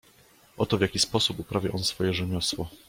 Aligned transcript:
"Oto 0.57 0.77
w 0.77 0.81
jaki 0.81 0.99
sposób 0.99 1.39
uprawia 1.39 1.71
on 1.71 1.83
swoje 1.83 2.13
rzemiosło." 2.13 2.69